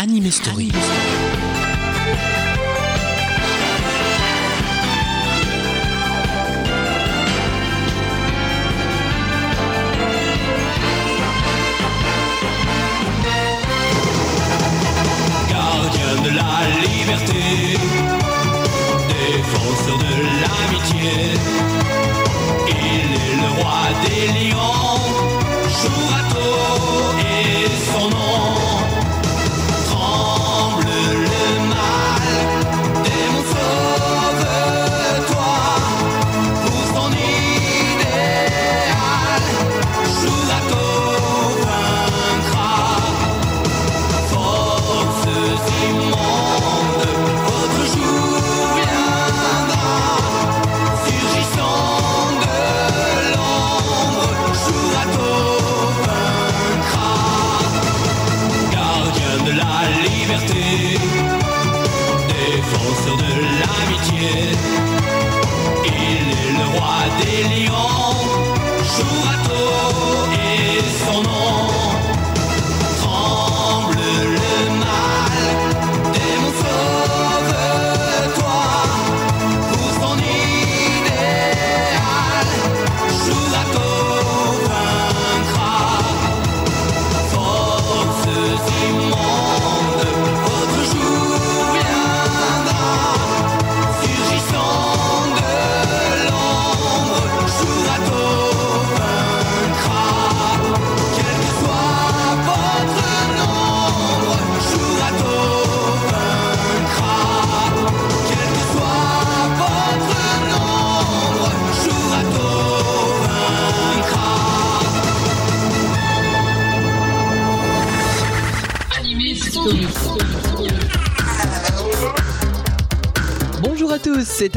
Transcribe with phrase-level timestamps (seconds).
[0.00, 0.70] Anime Story.
[15.50, 17.76] Gardien de la liberté,
[19.08, 21.34] défenseur de l'amitié,
[22.68, 25.07] il est le roi des lions,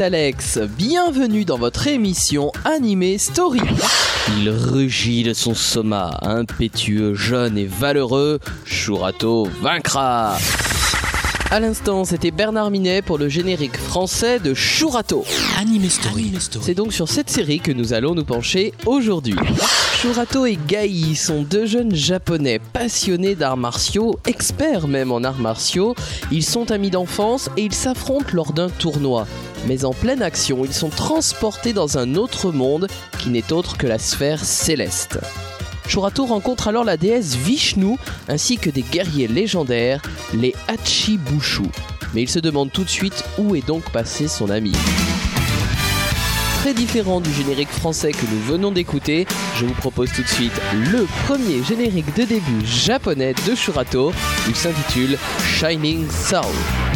[0.02, 0.58] Alex.
[0.58, 3.60] Bienvenue dans votre émission Animé Story.
[4.36, 8.40] Il rugit de son soma, impétueux, jeune et valeureux.
[8.64, 10.36] Shurato vaincra.
[11.52, 15.24] À l'instant, c'était Bernard Minet pour le générique français de Shurato.
[15.58, 16.32] Anime Story.
[16.60, 19.36] C'est donc sur cette série que nous allons nous pencher aujourd'hui.
[20.00, 25.94] Shurato et Gai sont deux jeunes japonais passionnés d'arts martiaux, experts même en arts martiaux.
[26.32, 29.26] Ils sont amis d'enfance et ils s'affrontent lors d'un tournoi.
[29.66, 33.86] Mais en pleine action, ils sont transportés dans un autre monde qui n'est autre que
[33.86, 35.18] la sphère céleste.
[35.88, 37.96] Shurato rencontre alors la déesse Vishnu
[38.28, 40.02] ainsi que des guerriers légendaires,
[40.34, 41.64] les Hachibushu.
[42.14, 44.72] Mais il se demande tout de suite où est donc passé son ami
[46.62, 50.52] très différent du générique français que nous venons d'écouter, je vous propose tout de suite
[50.92, 54.12] le premier générique de début japonais de Shurato.
[54.46, 56.91] Il s'intitule Shining Soul.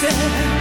[0.00, 0.59] said.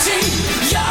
[0.00, 0.89] On searching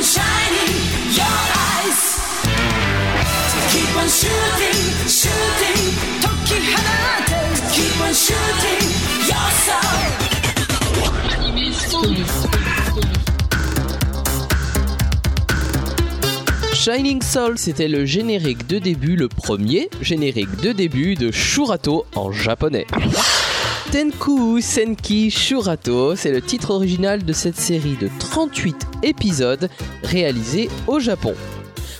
[0.00, 0.78] shining
[16.74, 22.30] Shining Soul, c'était le générique de début, le premier générique de début de Shurato en
[22.30, 22.86] japonais.
[23.90, 29.70] Tenku Senki Shurato, c'est le titre original de cette série de 38 épisodes
[30.02, 31.34] réalisés au Japon.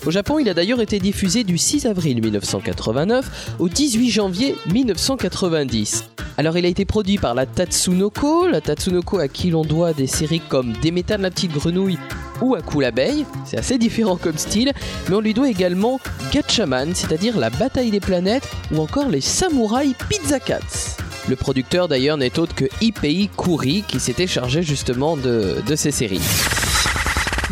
[0.04, 6.04] Au Japon, il a d'ailleurs été diffusé du 6 avril 1989 au 18 janvier 1990.
[6.36, 10.06] Alors il a été produit par la Tatsunoko, la Tatsunoko à qui l'on doit des
[10.06, 11.98] séries comme Demetan la petite grenouille
[12.42, 14.72] ou Aku l'abeille, c'est assez différent comme style,
[15.08, 16.00] mais on lui doit également
[16.32, 21.07] Gatchaman, c'est-à-dire la bataille des planètes, ou encore les samouraïs Pizza Cats.
[21.28, 25.90] Le producteur d'ailleurs n'est autre que Ipei Kuri qui s'était chargé justement de, de ces
[25.90, 26.22] séries.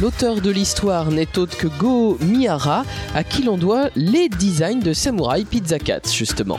[0.01, 2.85] L'auteur de l'histoire n'est autre que Go Miyara,
[3.15, 6.59] à qui l'on doit les designs de Samurai Pizza Cats, justement.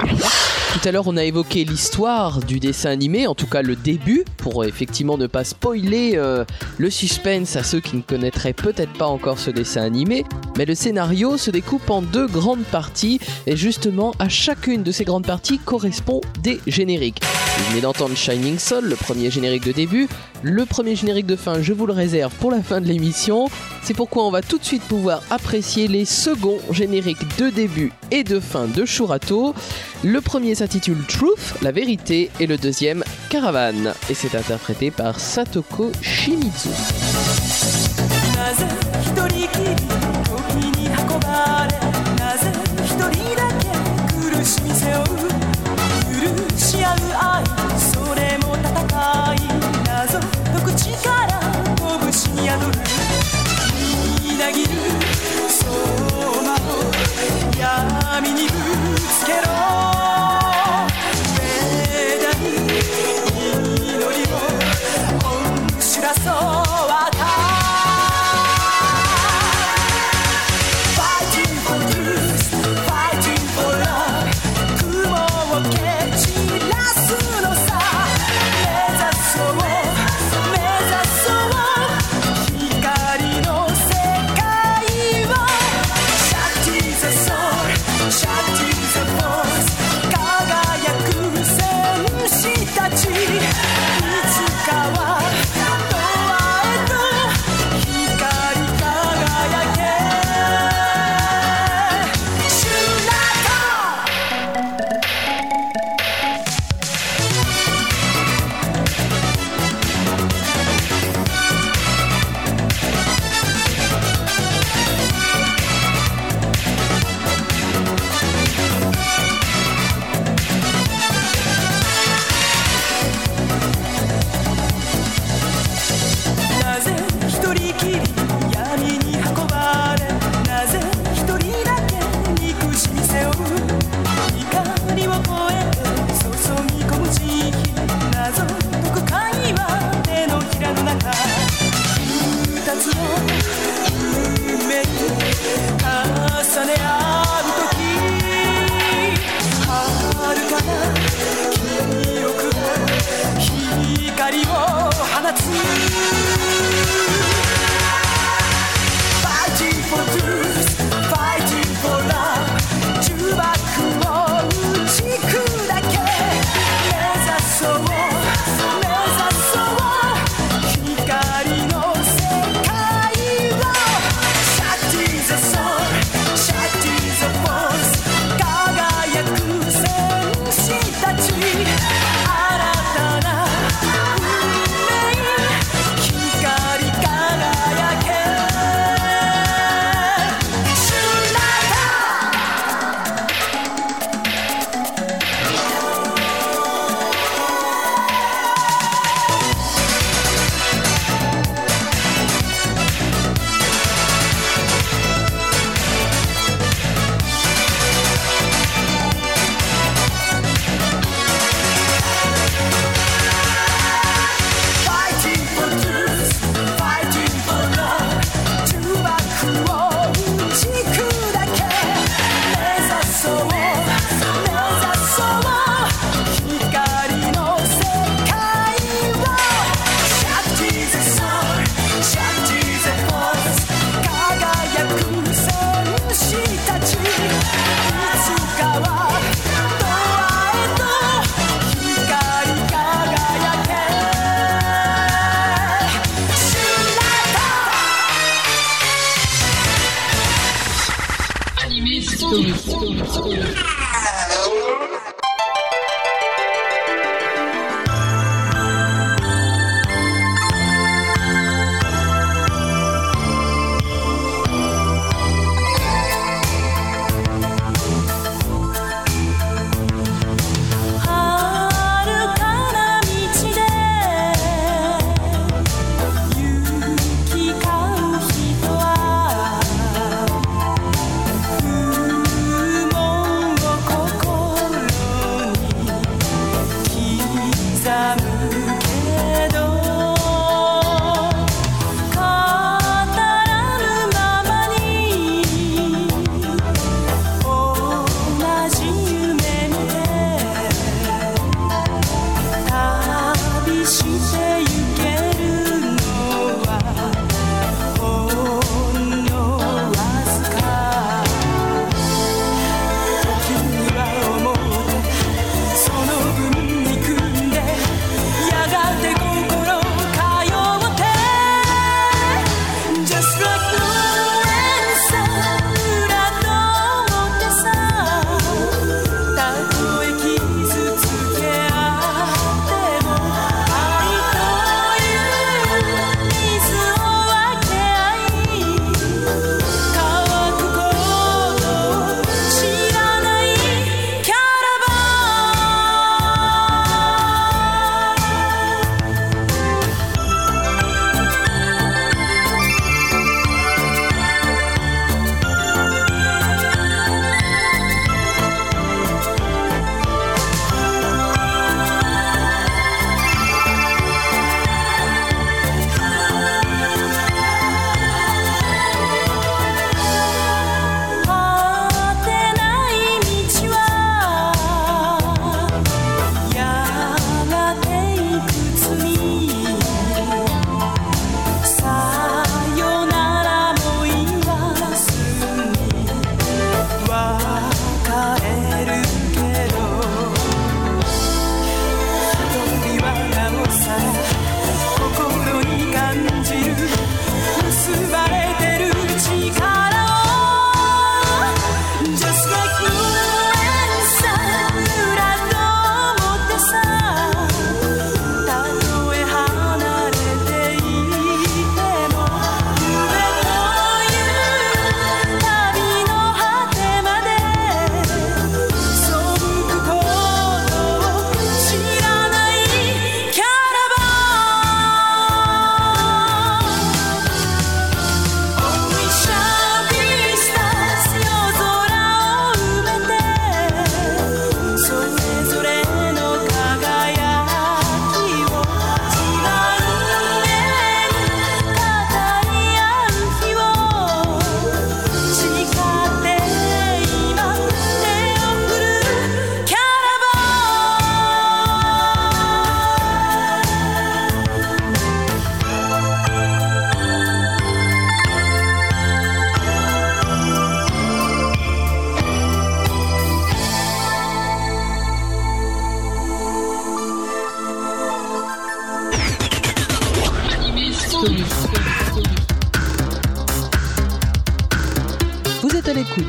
[0.79, 4.23] Tout à l'heure, on a évoqué l'histoire du dessin animé, en tout cas le début,
[4.37, 6.45] pour euh, effectivement ne pas spoiler euh,
[6.77, 10.23] le suspense à ceux qui ne connaîtraient peut-être pas encore ce dessin animé.
[10.55, 15.03] Mais le scénario se découpe en deux grandes parties, et justement, à chacune de ces
[15.03, 17.21] grandes parties correspond des génériques.
[17.57, 20.07] Vous venez d'entendre Shining Soul, le premier générique de début.
[20.43, 23.47] Le premier générique de fin, je vous le réserve pour la fin de l'émission.
[23.81, 28.23] C'est pourquoi on va tout de suite pouvoir apprécier les seconds génériques de début et
[28.23, 29.55] de fin de Shurato.
[30.03, 33.93] Le premier s'intitule Truth, la vérité, et le deuxième Caravane.
[34.09, 36.69] Et c'est interprété par Satoko Shimizu.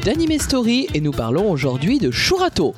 [0.08, 2.74] d'Anime Story et nous parlons aujourd'hui de Shurato.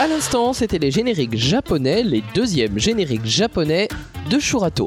[0.00, 3.88] À l'instant, c'était les génériques japonais, les deuxièmes génériques japonais
[4.28, 4.86] de Shurato.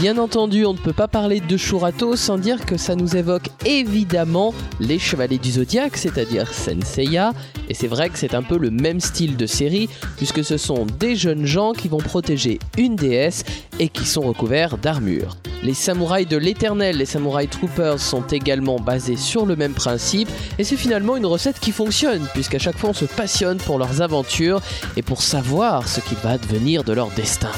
[0.00, 3.48] Bien entendu, on ne peut pas parler de Shurato sans dire que ça nous évoque
[3.64, 7.32] évidemment les Chevaliers du Zodiaque, c'est-à-dire Senseiya,
[7.70, 9.88] et c'est vrai que c'est un peu le même style de série,
[10.18, 13.42] puisque ce sont des jeunes gens qui vont protéger une déesse
[13.78, 15.38] et qui sont recouverts d'armure.
[15.62, 20.64] Les samouraïs de l'éternel, les samouraïs troopers sont également basés sur le même principe, et
[20.64, 24.60] c'est finalement une recette qui fonctionne, puisqu'à chaque fois on se passionne pour leurs aventures
[24.98, 27.50] et pour savoir ce qui va advenir de leur destin.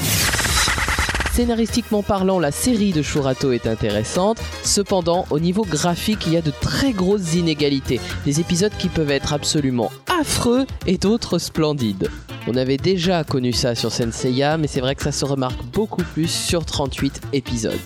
[1.39, 4.43] Scénaristiquement parlant, la série de Shurato est intéressante.
[4.65, 8.01] Cependant, au niveau graphique, il y a de très grosses inégalités.
[8.25, 12.11] Des épisodes qui peuvent être absolument affreux et d'autres splendides.
[12.49, 16.03] On avait déjà connu ça sur Senseiya, mais c'est vrai que ça se remarque beaucoup
[16.03, 17.79] plus sur 38 épisodes.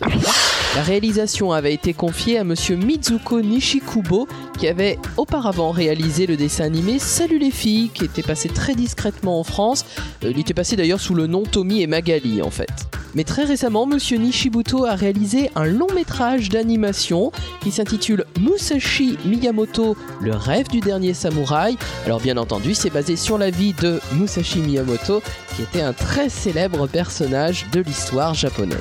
[0.74, 4.26] La réalisation avait été confiée à monsieur Mizuko Nishikubo
[4.58, 9.38] qui avait auparavant réalisé le dessin animé Salut les filles qui était passé très discrètement
[9.38, 9.84] en France.
[10.24, 12.70] Euh, Il était passé d'ailleurs sous le nom Tommy et Magali en fait.
[13.14, 17.30] Mais très récemment, Monsieur Nishibuto a réalisé un long métrage d'animation
[17.62, 21.76] qui s'intitule Musashi Miyamoto, le rêve du dernier samouraï.
[22.06, 25.22] Alors bien entendu, c'est basé sur la vie de Musashi Miyamoto,
[25.54, 28.78] qui était un très célèbre personnage de l'histoire japonaise.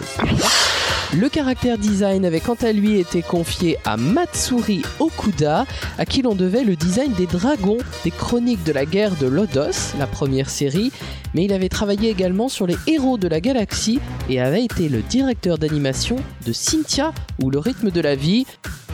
[1.13, 5.65] Le caractère design avait quant à lui été confié à Matsuri Okuda,
[5.97, 9.93] à qui l'on devait le design des dragons des chroniques de la guerre de Lodos,
[9.99, 10.89] la première série,
[11.33, 15.01] mais il avait travaillé également sur les héros de la galaxie et avait été le
[15.01, 17.11] directeur d'animation de Cynthia
[17.43, 18.45] ou le rythme de la vie.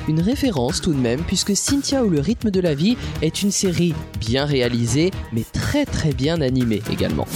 [0.08, 3.52] Une référence tout de même, puisque Cynthia ou le rythme de la vie est une
[3.52, 7.28] série bien réalisée, mais très très bien animée également.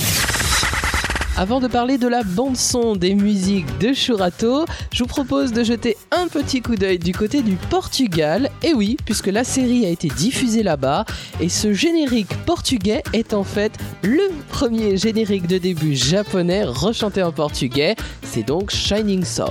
[1.37, 5.97] Avant de parler de la bande-son des musiques de Shurato, je vous propose de jeter
[6.11, 8.49] un petit coup d'œil du côté du Portugal.
[8.63, 11.05] Et oui, puisque la série a été diffusée là-bas,
[11.39, 13.71] et ce générique portugais est en fait
[14.03, 17.95] le premier générique de début japonais rechanté en portugais.
[18.23, 19.47] C'est donc Shining Soul.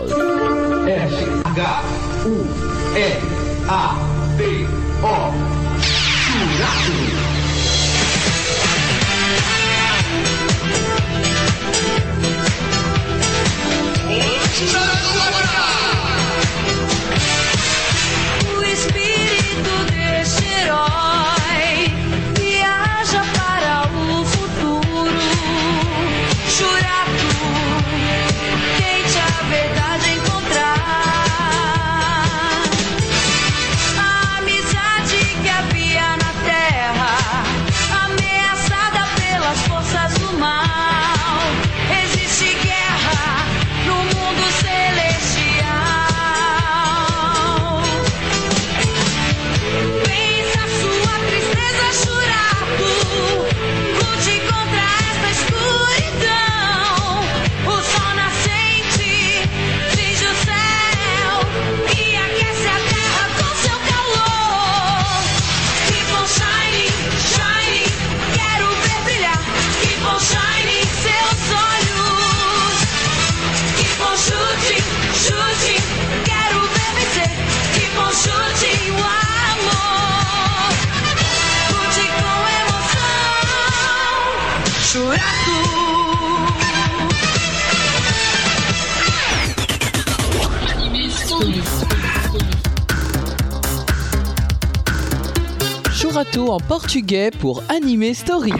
[96.38, 98.52] En portugais pour Anime Story.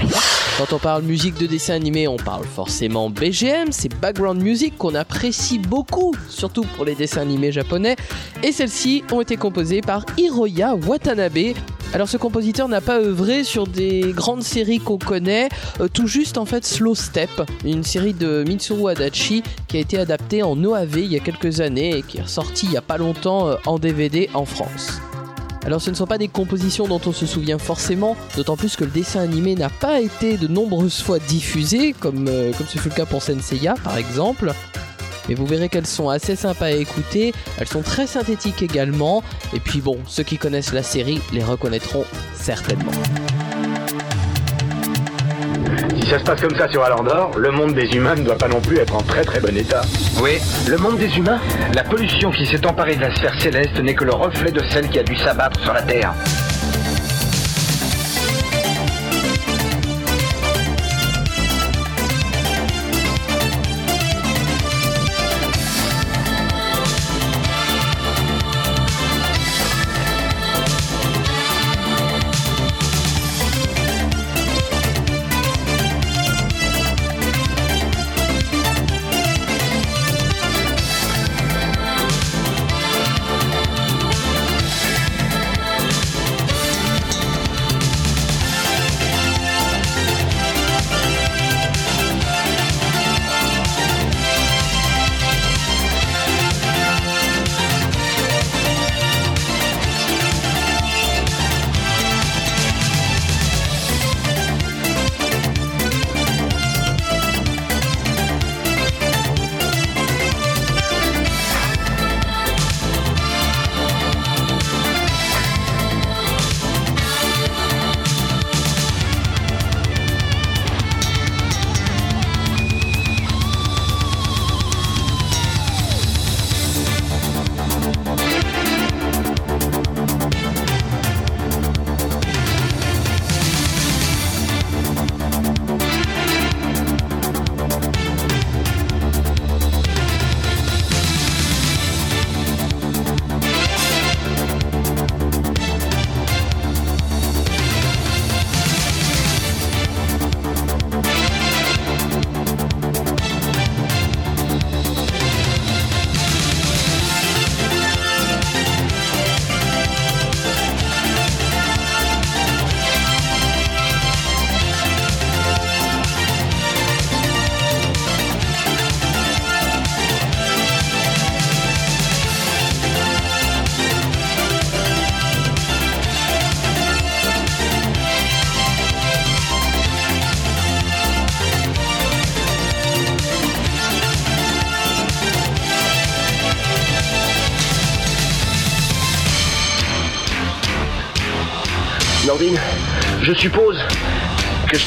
[0.59, 4.95] Quand on parle musique de dessin animé, on parle forcément BGM, c'est background music qu'on
[4.95, 7.97] apprécie beaucoup, surtout pour les dessins animés japonais,
[8.43, 11.55] et celles-ci ont été composées par Hiroya Watanabe.
[11.95, 15.49] Alors ce compositeur n'a pas œuvré sur des grandes séries qu'on connaît,
[15.81, 17.31] euh, tout juste en fait Slow Step,
[17.65, 21.61] une série de Mitsuru Adachi qui a été adaptée en OAV il y a quelques
[21.61, 25.01] années et qui est ressortie il y a pas longtemps euh, en DVD en France.
[25.65, 28.85] Alors ce ne sont pas des compositions dont on se souvient forcément, d'autant plus que
[28.85, 32.89] le dessin animé n'a pas été de nombreuses fois diffusé, comme, euh, comme ce fut
[32.89, 34.53] le cas pour Senseiya par exemple.
[35.29, 39.23] Mais vous verrez qu'elles sont assez sympas à écouter, elles sont très synthétiques également,
[39.55, 42.93] et puis bon, ceux qui connaissent la série les reconnaîtront certainement.
[46.01, 48.49] Si ça se passe comme ça sur Alandor, le monde des humains ne doit pas
[48.49, 49.83] non plus être en très très bon état.
[50.23, 51.39] Oui, Le monde des humains?
[51.75, 54.89] La pollution qui s'est emparée de la sphère céleste n'est que le reflet de celle
[54.89, 56.15] qui a dû s'abattre sur la Terre.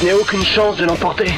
[0.04, 1.32] Je n'ai aucune chance de l'emporter.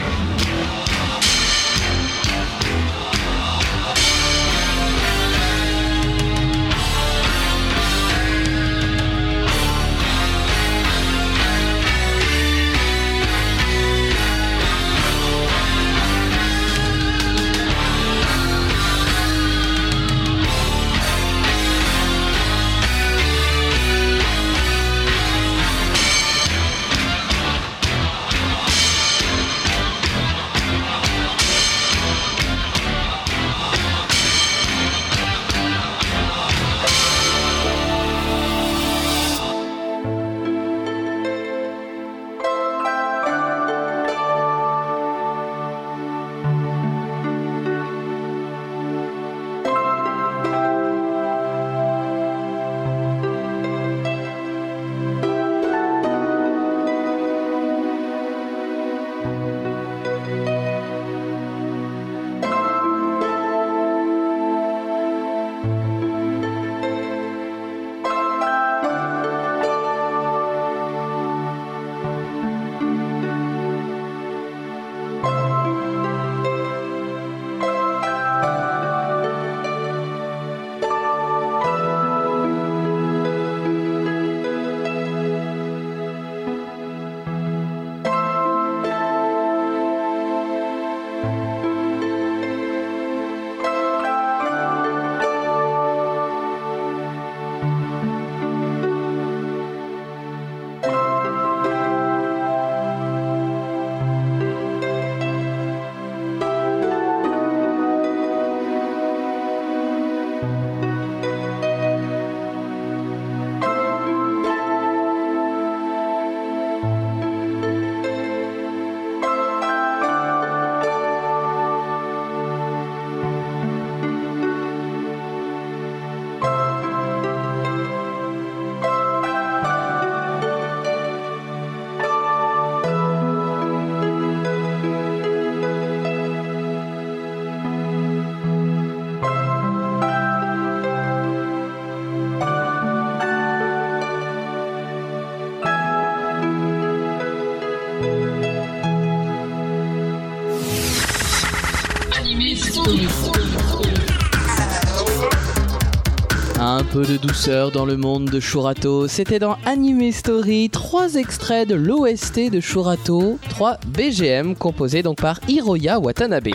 [156.61, 159.09] Un peu de douceur dans le monde de Shurato.
[159.09, 165.41] C'était dans Anime Story, trois extraits de l'OST de Shurato, 3 BGM composés donc par
[165.49, 166.51] Hiroya Watanabe.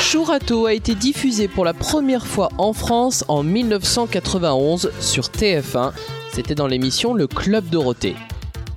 [0.00, 5.92] Shurato a été diffusé pour la première fois en France en 1991 sur TF1.
[6.32, 8.16] C'était dans l'émission Le Club Dorothée.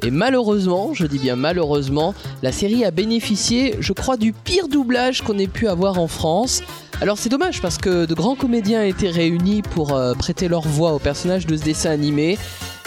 [0.06, 2.13] Et malheureusement, je dis bien malheureusement,
[2.44, 6.62] la série a bénéficié, je crois, du pire doublage qu'on ait pu avoir en France.
[7.02, 10.94] Alors c'est dommage parce que de grands comédiens étaient réunis pour euh, prêter leur voix
[10.94, 12.38] aux personnages de ce dessin animé,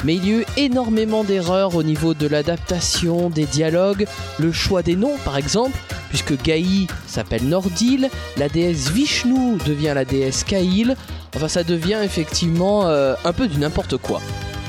[0.04, 4.06] mais il y a eu énormément d'erreurs au niveau de l'adaptation, des dialogues,
[4.38, 5.76] le choix des noms par exemple,
[6.10, 10.94] puisque Gaï s'appelle Nordil, la déesse Vishnu devient la déesse Kail,
[11.34, 14.20] enfin ça devient effectivement euh, un peu du n'importe quoi.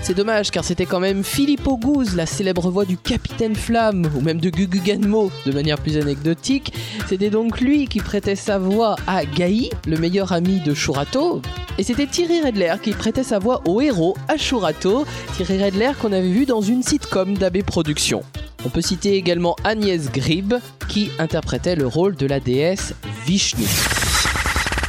[0.09, 4.21] C'est dommage car c'était quand même Philippe Auguste, la célèbre voix du Capitaine Flamme, ou
[4.21, 6.73] même de Gugu Genmo de manière plus anecdotique.
[7.07, 11.43] C'était donc lui qui prêtait sa voix à Gaï, le meilleur ami de Shurato.
[11.77, 16.11] Et c'était Thierry Redler qui prêtait sa voix au héros à Shurato, Thierry Redler qu'on
[16.11, 18.23] avait vu dans une sitcom d'AB Productions.
[18.65, 20.55] On peut citer également Agnès Grib
[20.87, 22.95] qui interprétait le rôle de la déesse
[23.27, 23.67] Vishnu.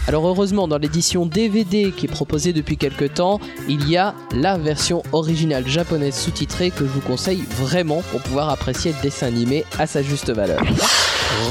[0.09, 4.59] Alors heureusement, dans l'édition DVD qui est proposée depuis quelques temps, il y a la
[4.59, 9.65] version originale japonaise sous-titrée que je vous conseille vraiment pour pouvoir apprécier le dessin animé
[9.79, 10.61] à sa juste valeur.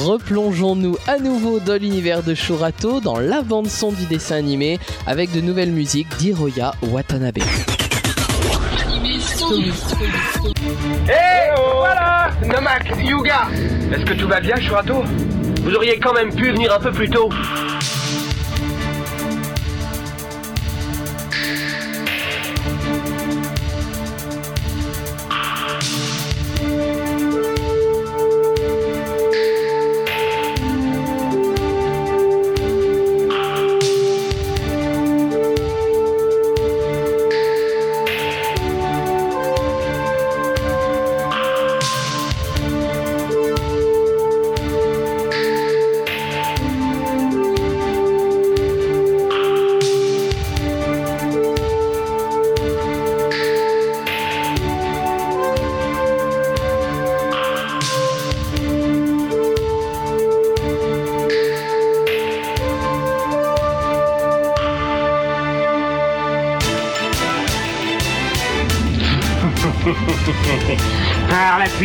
[0.03, 5.41] Replongeons-nous à nouveau dans l'univers de Shurato, dans la bande-son du dessin animé, avec de
[5.41, 7.39] nouvelles musiques d'Hiroya Watanabe.
[11.55, 13.47] Voilà Nomak, Yuga
[13.93, 15.03] Est-ce que tout va bien, Shurato?
[15.63, 17.29] Vous auriez quand même pu venir un peu plus tôt.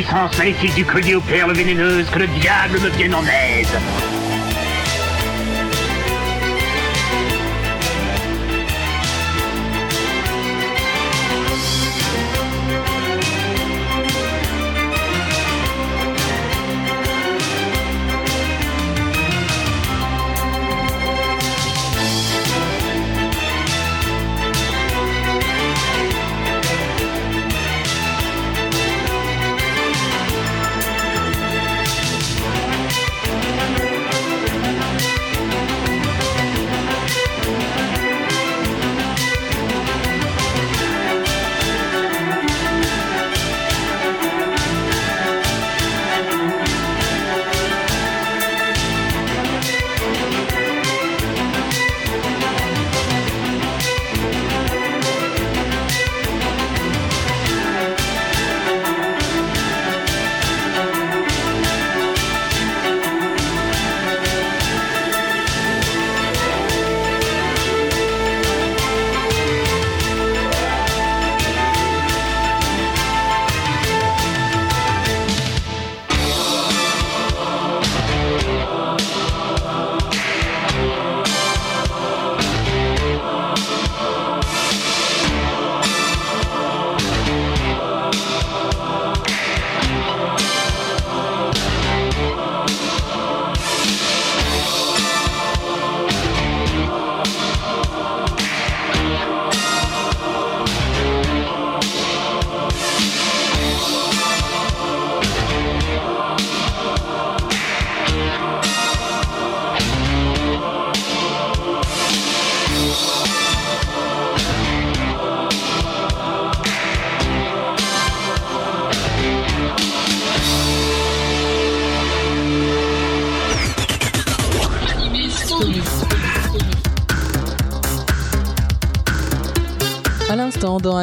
[0.05, 4.14] Puissance maléfique du collier aux perles vénéneuses, que le diable me vienne en aide.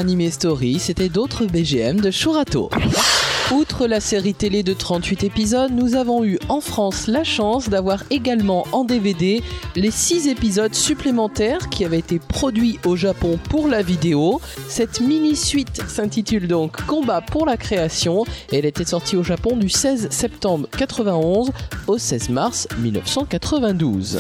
[0.02, 2.72] Anime Story, c'était d'autres BGM de Shurato.
[3.52, 8.04] Outre la série télé de 38 épisodes, nous avons eu en France la chance d'avoir
[8.10, 9.44] également en DVD
[9.76, 14.42] les 6 épisodes supplémentaires qui avaient été produits au Japon pour la vidéo.
[14.68, 20.10] Cette mini-suite s'intitule donc Combat pour la création elle était sortie au Japon du 16
[20.10, 21.52] septembre 91
[21.86, 24.18] au 16 mars 1992.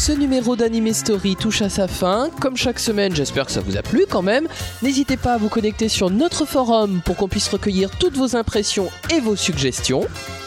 [0.00, 2.30] Ce numéro d'Anime Story touche à sa fin.
[2.40, 4.48] Comme chaque semaine, j'espère que ça vous a plu quand même.
[4.80, 8.88] N'hésitez pas à vous connecter sur notre forum pour qu'on puisse recueillir toutes vos impressions
[9.14, 10.06] et vos suggestions.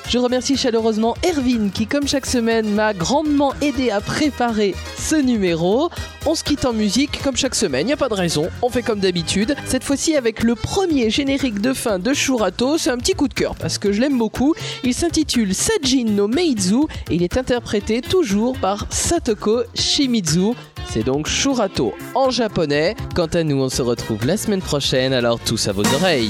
[0.10, 5.89] Je remercie chaleureusement Erwin qui, comme chaque semaine, m'a grandement aidé à préparer ce numéro.
[6.26, 8.70] On se quitte en musique comme chaque semaine, il n'y a pas de raison, on
[8.70, 9.56] fait comme d'habitude.
[9.66, 13.34] Cette fois-ci avec le premier générique de fin de Shurato, c'est un petit coup de
[13.34, 14.54] cœur parce que je l'aime beaucoup.
[14.84, 20.52] Il s'intitule Sajin no Meizu et il est interprété toujours par Satoko Shimizu.
[20.89, 22.96] C'est donc Shurato en japonais.
[23.16, 26.30] Quant à nous, on se retrouve la semaine prochaine, alors tous à vos oreilles.